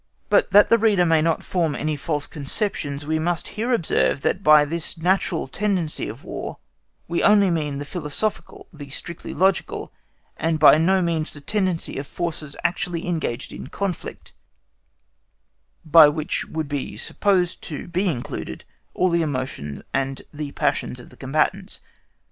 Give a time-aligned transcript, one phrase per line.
[0.29, 4.41] But, that the reader may not form any false conceptions, we must here observe that
[4.41, 6.57] by this natural tendency of War
[7.07, 9.93] we only mean the philosophical, the strictly logical,
[10.37, 14.33] and by no means the tendency of forces actually engaged in conflict,
[15.85, 18.63] by which would be supposed to be included
[18.95, 20.23] all the emotions and
[20.55, 21.79] passions of the combatants.